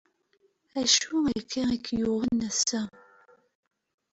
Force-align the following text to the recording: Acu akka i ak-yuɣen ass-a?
Acu 0.81 1.15
akka 1.37 1.61
i 1.73 1.75
ak-yuɣen 1.77 2.39
ass-a? 2.49 2.81